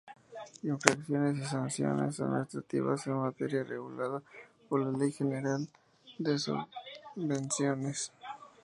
[0.63, 4.23] Infracciones y Sanciones administrativas en materia regulada
[4.67, 5.67] por la Ley General
[6.17, 8.11] de Subvenciones.